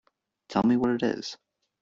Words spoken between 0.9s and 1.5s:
is.